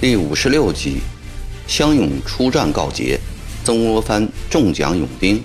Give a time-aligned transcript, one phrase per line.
[0.00, 1.00] 第五十六集，
[1.68, 3.20] 湘勇出战告捷，
[3.62, 5.44] 曾国藩中奖勇丁。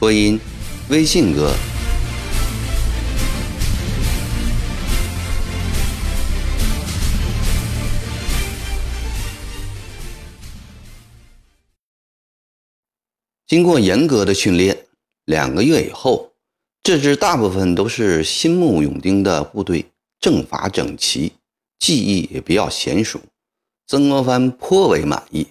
[0.00, 0.40] 播音：
[0.88, 1.54] 微信哥。
[13.50, 14.86] 经过严格的训练，
[15.24, 16.30] 两个月以后，
[16.84, 19.86] 这支大部分都是新募勇丁的部队，
[20.20, 21.32] 阵法整齐，
[21.76, 23.20] 技艺也比较娴熟。
[23.88, 25.48] 曾国藩颇为满意。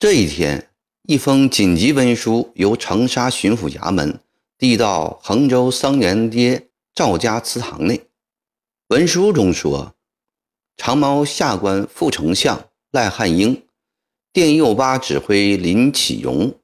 [0.00, 0.70] 这一天，
[1.04, 4.18] 一封紧急文书由长沙巡抚衙门
[4.58, 8.08] 递到衡州桑园街赵家祠堂内。
[8.88, 9.94] 文书中说，
[10.76, 13.63] 长毛下官副丞相赖汉英、
[14.34, 16.58] 电右八指挥林启荣、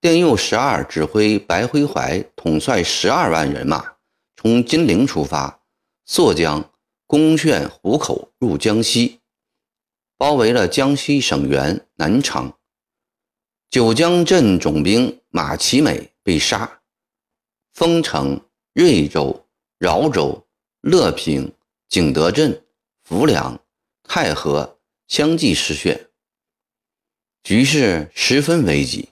[0.00, 3.96] 电右十二指挥白辉怀统帅十二万人马，
[4.34, 5.60] 从金陵出发，
[6.06, 6.72] 溯江。
[7.06, 9.18] 攻陷湖口，入江西，
[10.16, 12.56] 包围了江西省园南昌。
[13.68, 16.80] 九江镇总兵马其美被杀，
[17.74, 18.40] 丰城、
[18.72, 19.44] 瑞州、
[19.76, 20.46] 饶州、
[20.80, 21.52] 乐平、
[21.88, 22.64] 景德镇、
[23.02, 23.60] 浮梁、
[24.04, 24.78] 太和
[25.08, 26.09] 相继失陷，
[27.42, 29.08] 局势十分危急。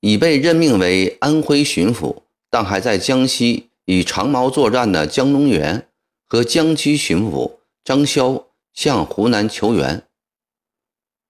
[0.00, 5.88] 已被任命为安徽巡抚，但还在江西与长毛作战的江东源。
[6.28, 10.08] 和江西巡抚张潇向湖南求援，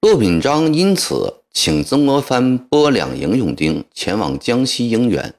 [0.00, 5.34] 骆秉章因此请曾国藩拨两营勇丁前往江西应援。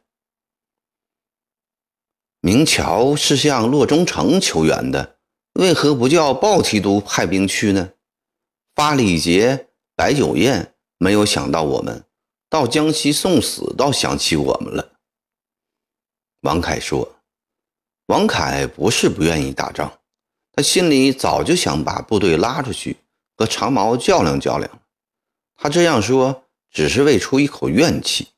[2.40, 5.18] 明桥是向骆中丞求援的，
[5.54, 7.94] 为何不叫鲍提督派兵去呢？
[8.76, 9.67] 发礼节
[9.98, 12.06] 白酒宴，没有想到我们
[12.48, 14.94] 到江西送死，倒想起我们了。
[16.42, 17.16] 王凯说。
[18.06, 20.00] 王凯不是不愿意打仗，
[20.54, 22.96] 他心里早就想把部队拉出去
[23.36, 24.80] 和长毛较量较量。
[25.56, 28.30] 他这样说只是为出一口怨气。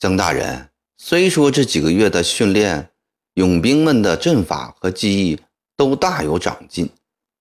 [0.00, 2.90] 曾大人，虽说这几个月的训练，
[3.34, 5.40] 勇兵们的阵法和技艺
[5.76, 6.90] 都大有长进，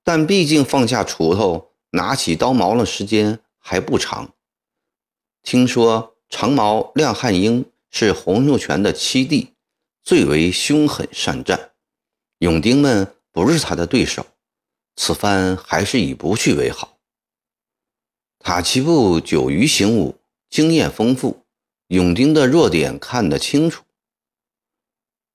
[0.04, 4.34] 但毕竟放下锄头拿起刀矛的时间还不长。
[5.44, 9.54] 听说长毛亮汉英是洪秀全的七弟。
[10.04, 11.72] 最为凶狠善战，
[12.38, 14.26] 勇丁们不是他的对手，
[14.96, 16.98] 此番还是以不去为好。
[18.40, 20.18] 塔奇布久于行武，
[20.50, 21.44] 经验丰富，
[21.88, 23.84] 勇丁的弱点看得清楚。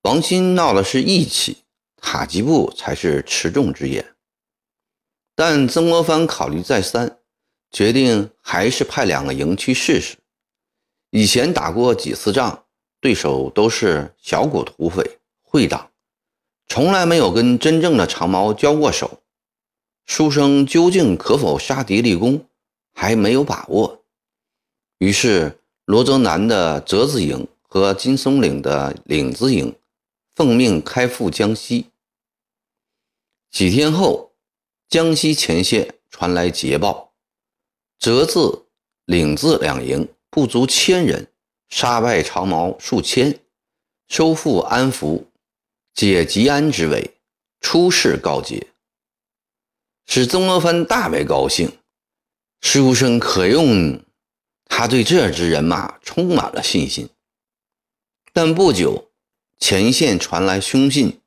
[0.04, 1.58] 王鑫闹的是义气，
[1.98, 4.11] 塔吉布才是持重之言。
[5.44, 7.18] 但曾国藩考虑再三，
[7.72, 10.18] 决定还是派两个营去试试。
[11.10, 12.64] 以前打过几次仗。
[13.00, 15.90] 对手都是小股土匪、会党，
[16.68, 19.20] 从来没有跟真正的长毛交过手。
[20.06, 22.46] 书生究竟可否杀敌立功，
[22.94, 24.04] 还没有把握。
[24.98, 29.74] 于是，罗泽南的折子营和金松岭的领子营
[30.36, 31.90] 奉命开赴江西。
[33.50, 34.30] 几天后，
[34.92, 37.14] 江西前线传来捷报：
[37.98, 38.66] 折字、
[39.06, 41.32] 领字两营不足千人。
[41.70, 43.40] 杀败长毛数千，
[44.06, 45.30] 收复安福，
[45.94, 47.14] 解吉安之围，
[47.62, 48.66] 出事告捷，
[50.04, 51.78] 使曾国藩大为高兴。
[52.60, 54.04] 书生可用，
[54.66, 57.08] 他对这支人马充满了信心。
[58.34, 59.10] 但不久，
[59.58, 61.22] 前线传来凶信：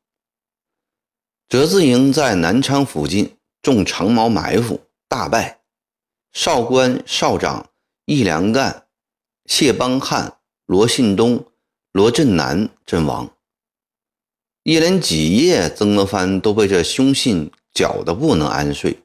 [1.50, 5.62] 折子营在南昌附近中长毛埋伏，大败，
[6.32, 7.72] 少官少长
[8.06, 8.86] 易良干。
[9.48, 10.38] 谢邦汉、
[10.68, 11.44] 罗信东、
[11.92, 13.36] 罗振南阵亡。
[14.62, 19.00] 一连几夜，曾国藩都被这凶信搅得不能安睡。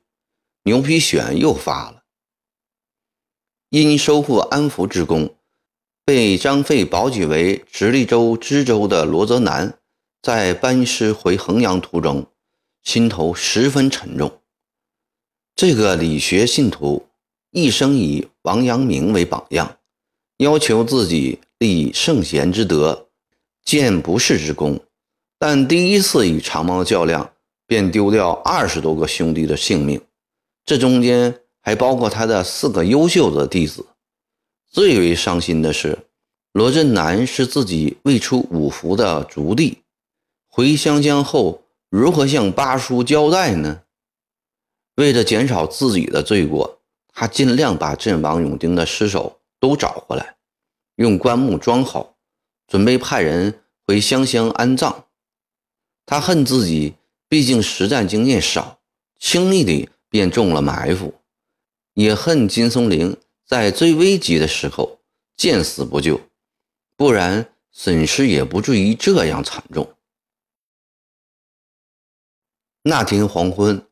[0.65, 2.03] 牛皮癣又发了。
[3.71, 5.37] 因收复安福之功，
[6.05, 9.79] 被张费保举为直隶州知州的罗泽南，
[10.21, 12.27] 在班师回衡阳途中，
[12.83, 14.40] 心头十分沉重。
[15.61, 17.05] 这个理学信徒，
[17.51, 19.77] 一生以王阳明为榜样。
[20.39, 23.09] 要求自己立圣贤之德，
[23.63, 24.81] 建不世之功，
[25.39, 27.31] 但第一次与长毛较量，
[27.67, 30.01] 便丢掉二十多个兄弟的性命，
[30.65, 33.85] 这中间还包括他的四个优秀的弟子。
[34.71, 35.99] 最为伤心的是，
[36.55, 39.83] 罗振南是自己未出五服的族弟，
[40.49, 43.83] 回湘江后如何向八叔交代呢？
[45.01, 49.41] 为了减少自己的罪过，他尽量把阵亡勇丁的尸首。
[49.61, 50.37] 都找回来，
[50.95, 52.17] 用棺木装好，
[52.67, 55.05] 准备派人回湘乡安葬。
[56.07, 56.95] 他恨自己，
[57.29, 58.81] 毕竟实战经验少，
[59.19, 61.13] 轻易的便中了埋伏；
[61.93, 63.15] 也恨金松龄
[63.45, 64.99] 在最危急的时候
[65.37, 66.19] 见死不救，
[66.97, 69.93] 不然损失也不至于这样惨重。
[72.85, 73.87] 那天黄昏，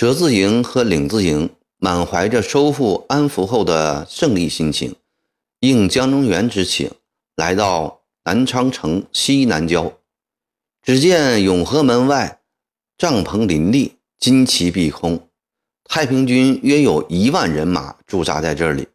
[0.00, 4.96] 折字营和领字营满怀着收复安福后的胜利心情，
[5.58, 6.90] 应江中原之请，
[7.36, 9.92] 来到南昌城西南郊。
[10.82, 12.40] 只见永和门外
[12.96, 15.28] 帐篷林立，旌旗蔽空，
[15.84, 18.88] 太平军约有一万人马驻扎在这里，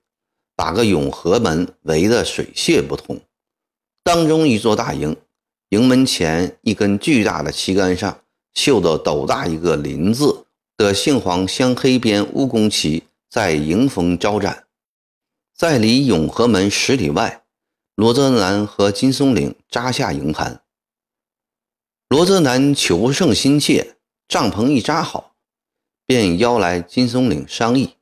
[0.56, 3.22] 把个永和门围得水泄不通。
[4.04, 5.16] 当中一座大营，
[5.70, 8.22] 营门前一根巨大的旗杆上。
[8.56, 10.45] 绣的斗大一个“林”字
[10.78, 14.66] 的杏黄镶黑边乌弓旗在迎风招展，
[15.56, 17.44] 在离永和门十里外，
[17.96, 20.62] 罗泽南和金松岭扎下营盘。
[22.10, 23.96] 罗泽南求胜心切，
[24.28, 25.36] 帐篷一扎好，
[26.06, 27.96] 便邀来金松岭商议。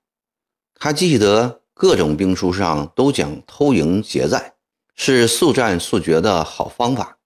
[0.75, 4.55] 他记得各种兵书上都讲偷营劫寨
[4.95, 7.17] 是速战速决的好方法，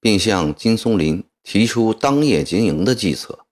[0.00, 1.24] 并向金松林。
[1.46, 3.43] 提出当夜劫营的计策。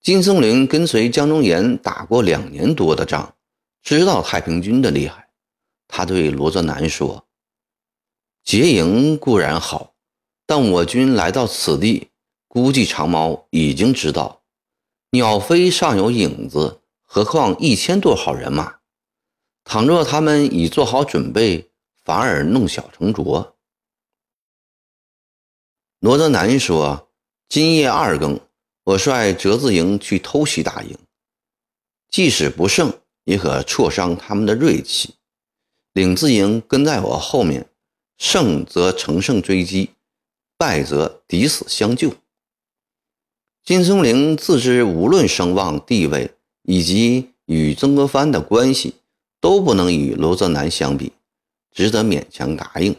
[0.00, 3.34] 金松龄跟随江忠言打过两年多的仗，
[3.82, 5.28] 知道太平军的厉害。
[5.86, 7.26] 他对罗泽南说
[8.44, 9.94] ：“结营固然好，
[10.46, 12.08] 但我军来到此地，
[12.46, 14.42] 估计长毛已经知道。
[15.10, 18.76] 鸟飞尚有影子，何况一千多号人马？
[19.64, 21.70] 倘若他们已做好准备，
[22.04, 23.56] 反而弄巧成拙。”
[26.00, 27.10] 罗泽南说
[27.48, 28.38] ：“今夜二更，
[28.88, 30.96] 我率折子营去偷袭大营，
[32.08, 32.90] 即使不胜，
[33.24, 35.16] 也可挫伤他们的锐气。
[35.92, 37.68] 领字营跟在我后面，
[38.16, 39.90] 胜则乘胜追击，
[40.56, 42.14] 败则抵死相救。”
[43.62, 46.30] 金松龄自知无论声望、地位
[46.62, 48.94] 以及与曾国藩的关系，
[49.38, 51.12] 都不能与罗泽南相比，
[51.70, 52.96] 只得勉强答应。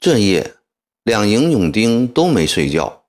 [0.00, 0.56] 这夜。
[1.04, 3.01] 两营勇丁都没睡觉。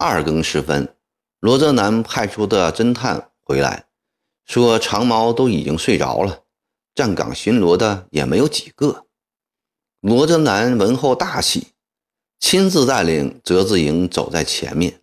[0.00, 0.94] 二更时分，
[1.40, 3.86] 罗泽南派出的侦探回来，
[4.46, 6.44] 说长毛都已经睡着了，
[6.94, 9.06] 站岗巡逻的也没有几个。
[10.00, 11.72] 罗泽南闻后大喜，
[12.38, 15.02] 亲自带领泽字营走在前面，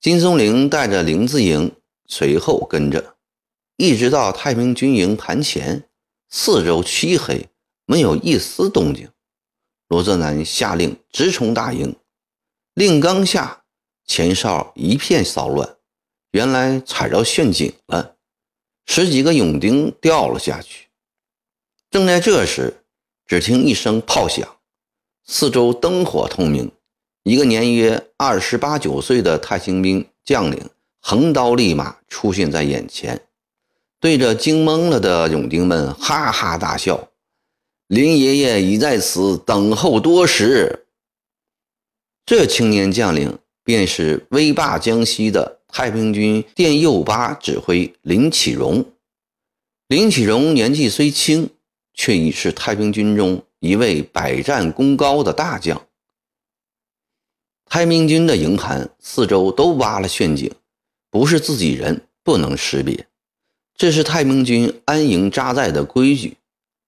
[0.00, 1.76] 金松龄带着林字营
[2.06, 3.16] 随后跟着，
[3.76, 5.86] 一直到太平军营盘前，
[6.30, 7.50] 四周漆黑，
[7.84, 9.10] 没有一丝动静。
[9.88, 11.94] 罗泽南下令直冲大营，
[12.72, 13.64] 令刚下，
[14.10, 15.76] 前哨一片骚乱，
[16.32, 18.16] 原来踩着陷阱了，
[18.84, 20.88] 十几个勇丁掉了下去。
[21.92, 22.82] 正在这时，
[23.24, 24.56] 只听一声炮响，
[25.24, 26.72] 四周灯火通明，
[27.22, 30.68] 一个年约二十八九岁的太清兵将领
[31.00, 33.28] 横刀立马出现在眼前，
[34.00, 37.10] 对着惊懵了的勇丁们哈哈大笑。
[37.86, 40.88] 林爷爷已在此等候多时。
[42.26, 43.39] 这青年将领
[43.70, 48.84] 便是威霸江西的太平军电右八指挥林启荣。
[49.86, 51.50] 林启荣年纪虽轻，
[51.94, 55.86] 却已是太平军中一位百战功高的大将。
[57.66, 60.52] 太平军的营盘四周都挖了陷阱，
[61.08, 63.06] 不是自己人不能识别，
[63.76, 66.36] 这是太平军安营扎寨的规矩。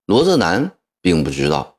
[0.06, 0.72] 罗泽南。
[1.04, 1.78] 并不知道，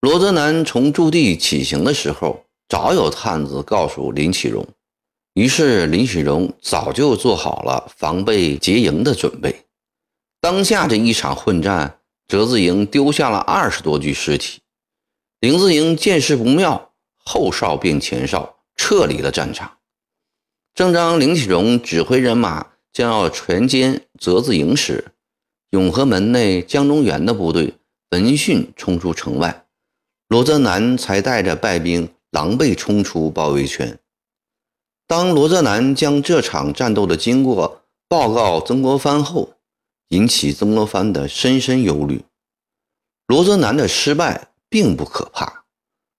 [0.00, 4.64] 罗泽南从驻地起行的时候，早有探子告诉林启荣，
[5.34, 9.66] 于是林启荣早就做好了防备劫营的准备。
[10.40, 11.98] 当下这一场混战，
[12.28, 14.60] 折字营丢下了二十多具尸体，
[15.40, 16.92] 林字营见势不妙，
[17.24, 19.78] 后哨变前哨，撤离了战场。
[20.72, 25.12] 正当林启荣指挥人马将要全歼折字营时，
[25.70, 27.74] 永和门内江中源的部队。
[28.10, 29.66] 闻讯冲出城外，
[30.28, 33.98] 罗泽南才带着败兵狼狈冲出包围圈。
[35.06, 39.54] 当罗泽南将这场战斗的经过报告曾国藩后，
[40.08, 42.24] 引起曾国藩的深深忧虑。
[43.26, 45.64] 罗泽南的失败并不可怕，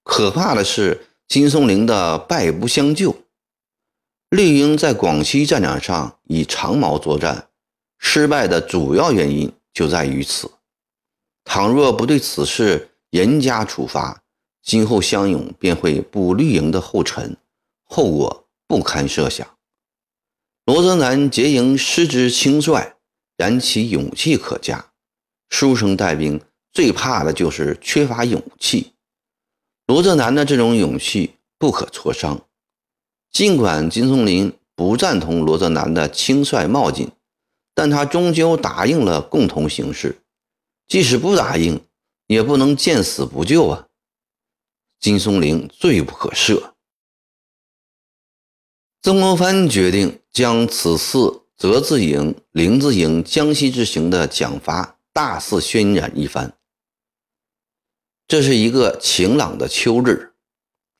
[0.03, 3.15] 可怕的是金松龄的败不相救。
[4.30, 7.50] 绿营在广西战场上以长矛作战，
[7.98, 10.50] 失败的主要原因就在于此。
[11.44, 14.24] 倘若不对此事严加处罚，
[14.62, 17.36] 今后湘勇便会步绿营的后尘，
[17.84, 19.48] 后果不堪设想。
[20.65, 22.96] 罗泽南结营失之轻率，
[23.36, 24.91] 然其勇气可嘉，
[25.50, 26.39] 书生带兵
[26.72, 28.94] 最怕的就是缺乏勇气。
[29.88, 32.46] 罗泽南的这种勇气不可挫伤。
[33.32, 37.10] 尽管金松林不赞同罗泽南的轻率冒进，
[37.74, 40.22] 但他终究答应了共同行事。
[40.88, 41.82] 即使不答应，
[42.27, 43.88] 也不能见死不救啊！
[45.01, 46.74] 金松龄罪不可赦。
[49.01, 56.55] 曾国藩决定将此次泽字营、林字营江西之行的奖罚大肆渲染一番。
[58.27, 60.34] 这是一个晴朗的秋日，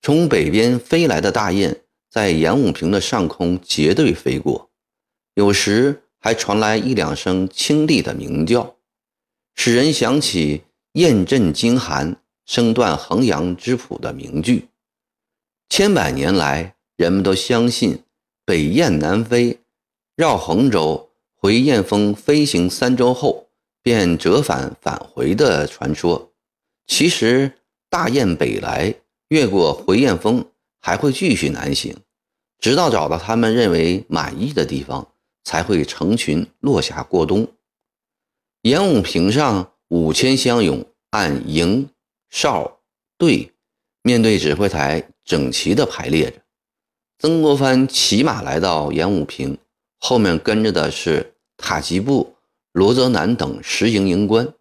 [0.02, 4.72] 从北边飞来的大雁在演武坪的上空结队飞过，
[5.36, 8.76] 有时还传来一两声清丽的鸣叫，
[9.54, 12.21] 使人想起“雁阵惊寒，
[12.52, 14.68] 声断衡阳”之谱的名句。
[15.70, 18.04] 千百年来，人们都相信
[18.44, 19.58] 北雁南飞，
[20.18, 23.48] 绕衡州回雁峰飞行三周后
[23.82, 26.34] 便折返返回的传说。
[26.88, 27.54] 其实，
[27.90, 28.94] 大雁北来，
[29.30, 30.46] 越过回雁峰。
[30.84, 31.96] 还会继续南行，
[32.58, 35.08] 直到找到他们认为满意的地方，
[35.44, 37.48] 才会成群落下过冬。
[38.64, 41.88] 演武坪上五千乡勇按营、
[42.32, 42.80] 哨、
[43.20, 43.52] 队，
[44.02, 46.42] 面对指挥台整齐地排列着。
[47.20, 49.60] 曾国藩骑马来到演武坪，
[50.00, 52.36] 后面跟着的是塔吉布、
[52.72, 54.52] 罗泽南等十营营官。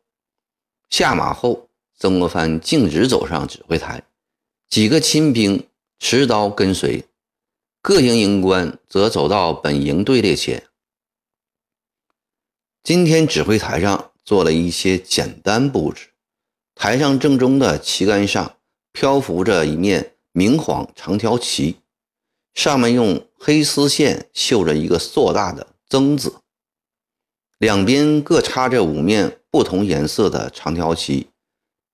[0.91, 4.03] 下马后，曾国藩径直走上指挥台，
[4.69, 5.67] 几个亲兵。
[6.03, 7.05] 持刀跟随，
[7.83, 10.67] 各营营官则走到本营队列前。
[12.83, 16.10] 今天指挥台上做了一些简单布置，
[16.83, 18.57] 台上正中的旗杆上
[18.91, 21.77] 漂浮着一面明晃长条旗，
[22.55, 26.37] 上面用黑丝线绣着一个硕大的“曾”字，
[27.59, 31.27] 两边各插着五面不同颜色的长条旗，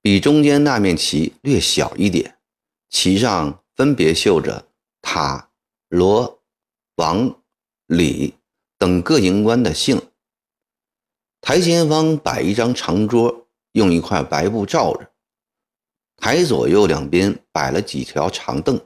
[0.00, 2.38] 比中间那面旗略小一点，
[2.88, 3.60] 旗上。
[3.74, 4.68] 分别绣着
[5.02, 5.50] 塔、
[5.88, 6.40] 罗、
[6.94, 7.42] 王、
[7.86, 8.32] 李
[8.78, 10.00] 等各营官的姓。
[11.42, 13.45] 台前方摆一张长桌，
[13.76, 15.10] 用一块白布罩着。
[16.16, 18.80] 台左右两边摆了几条长凳。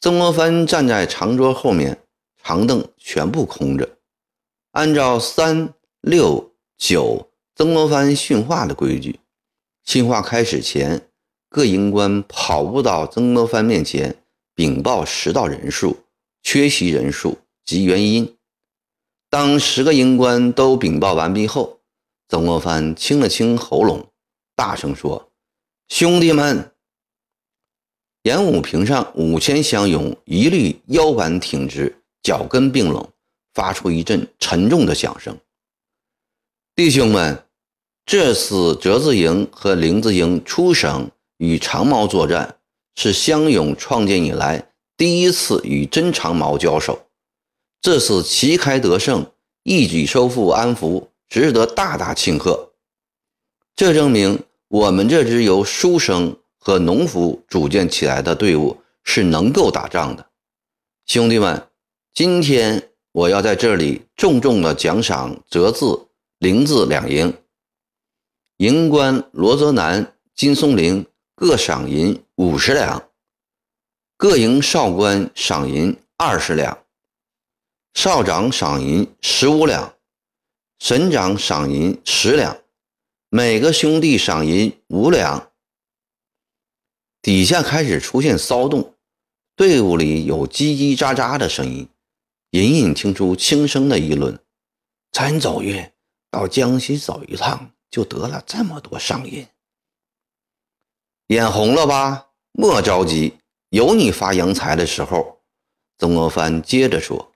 [0.00, 2.00] 曾国藩站在长桌后面，
[2.40, 3.98] 长凳全部空着。
[4.70, 9.18] 按照三六九曾国藩训话的规矩，
[9.84, 11.08] 训话开始前。
[11.48, 14.16] 各营官跑步到曾国藩面前
[14.56, 15.96] 禀报实到人数、
[16.42, 18.36] 缺席人数及原因。
[19.30, 21.80] 当十个营官都禀报完毕后，
[22.28, 24.06] 曾国藩清了清喉咙，
[24.54, 25.30] 大声说
[25.88, 26.72] ：“兄弟们！”
[28.24, 33.10] 演武坪上五千乡勇一律腰板挺直，脚跟并拢，
[33.52, 35.36] 发出一阵沉重的响声。
[36.74, 37.44] 弟兄们，
[38.06, 41.10] 这次折子营和林子营出省。
[41.38, 42.58] 与长毛作战
[42.94, 47.06] 是湘勇创建以来第一次与真长毛交手，
[47.82, 49.26] 这次旗开得胜，
[49.64, 52.70] 一举收复安福，值得大大庆贺。
[53.74, 60.24] 这证明我们这支由书生和农夫组建起来的队伍是能够打仗的。
[61.06, 61.66] 兄弟们，
[62.12, 66.06] 今天我要在这里重重的奖赏折字、
[66.38, 67.34] 林字两营，
[68.58, 71.04] 营官罗泽南、金松龄。
[71.34, 73.08] 各赏银五十两，
[74.16, 76.78] 各营少官赏银二十两，
[77.92, 79.92] 少长赏银十五两，
[80.86, 82.58] 省长赏银十两，
[83.30, 85.50] 每个兄弟赏银五两。
[87.22, 88.94] 底下开始出现骚动，
[89.56, 91.88] 队伍里有叽叽喳喳的声音，
[92.50, 94.38] 隐隐听出轻声的议论
[95.10, 95.90] ：“咱走运，
[96.30, 99.46] 到江西走一趟，就得了这么多赏银。”
[101.28, 102.26] 眼红了吧？
[102.52, 103.38] 莫着急，
[103.70, 105.40] 有你发洋财的时候。
[105.96, 107.32] 曾国藩接着说：“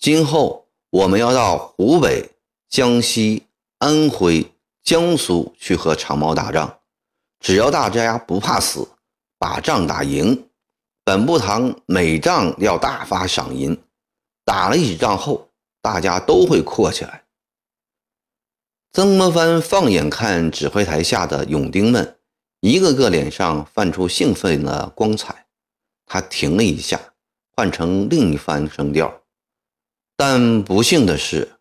[0.00, 2.28] 今后我们要到湖北、
[2.68, 3.46] 江西、
[3.78, 6.80] 安徽、江苏去和长毛打仗，
[7.40, 8.88] 只要大家不怕死，
[9.38, 10.48] 把仗打赢，
[11.04, 13.76] 本部堂每仗要大发赏银。
[14.44, 17.24] 打了一仗后，大家都会阔起来。”
[18.92, 22.12] 曾国藩放眼看指挥台下的勇丁们。
[22.60, 25.46] 一个个脸上泛出兴奋的光彩，
[26.06, 26.98] 他停了一下，
[27.52, 29.22] 换成另一番声调。
[30.16, 31.55] 但不幸的是，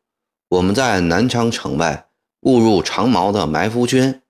[0.55, 2.09] 我们在南昌城外
[2.41, 4.21] 误入长毛的埋伏圈。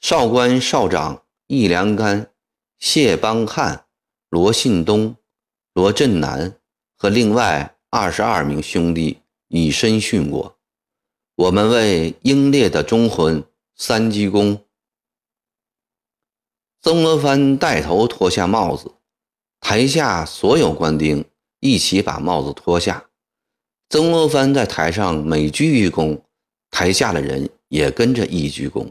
[0.00, 2.30] 少官少长易良干、
[2.78, 3.86] 谢邦汉、
[4.28, 5.16] 罗信东、
[5.72, 6.54] 罗振南
[6.96, 9.18] 和另外二十二名兄弟
[9.48, 10.56] 以身殉国。
[11.34, 13.42] 我们为英烈的忠魂
[13.74, 14.60] 三鞠躬。
[16.80, 18.92] 曾国藩带头脱下帽子，
[19.60, 21.24] 台下所有官兵
[21.58, 23.08] 一起把帽子脱下。
[23.92, 26.18] 曾国藩在台上每鞠一躬，
[26.70, 28.90] 台下的人也跟着一鞠躬。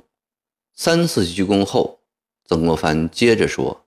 [0.75, 2.01] 三次鞠躬后，
[2.47, 3.83] 曾国藩接着说：“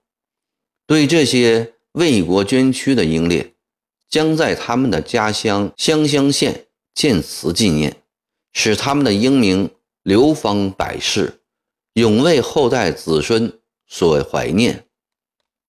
[0.89, 3.55] 对这些为国捐躯的英烈，
[4.09, 7.95] 将在他们的家乡湘乡县建祠纪念，
[8.53, 9.71] 使他们的英名
[10.03, 11.39] 流芳百世，
[11.93, 14.84] 永为后代子孙。”所怀念。